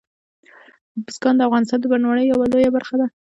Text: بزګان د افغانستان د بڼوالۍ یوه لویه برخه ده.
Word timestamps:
بزګان 1.03 1.35
د 1.37 1.41
افغانستان 1.47 1.79
د 1.81 1.85
بڼوالۍ 1.91 2.23
یوه 2.27 2.45
لویه 2.51 2.71
برخه 2.75 2.95
ده. 3.01 3.07